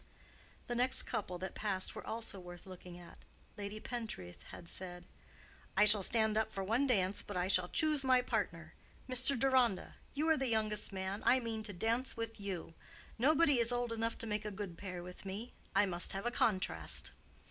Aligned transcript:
The 0.65 0.73
next 0.73 1.03
couple 1.03 1.37
that 1.37 1.53
passed 1.53 1.93
were 1.93 2.03
also 2.03 2.39
worth 2.39 2.65
looking 2.65 2.97
at. 2.97 3.19
Lady 3.55 3.79
Pentreath 3.79 4.41
had 4.45 4.67
said, 4.67 5.03
"I 5.77 5.85
shall 5.85 6.01
stand 6.01 6.39
up 6.39 6.51
for 6.51 6.63
one 6.63 6.87
dance, 6.87 7.21
but 7.21 7.37
I 7.37 7.47
shall 7.47 7.67
choose 7.69 8.03
my 8.03 8.23
partner. 8.23 8.73
Mr. 9.07 9.37
Deronda, 9.37 9.93
you 10.15 10.27
are 10.29 10.37
the 10.37 10.47
youngest 10.47 10.91
man, 10.91 11.21
I 11.23 11.39
mean 11.39 11.61
to 11.61 11.71
dance 11.73 12.17
with 12.17 12.39
you. 12.39 12.73
Nobody 13.19 13.59
is 13.59 13.71
old 13.71 13.91
enough 13.93 14.17
to 14.17 14.25
make 14.25 14.43
a 14.43 14.49
good 14.49 14.75
pair 14.75 15.03
with 15.03 15.23
me. 15.23 15.53
I 15.75 15.85
must 15.85 16.13
have 16.13 16.25
a 16.25 16.31
contrast." 16.31 17.11